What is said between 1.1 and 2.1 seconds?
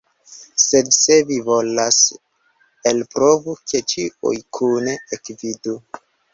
vi volas,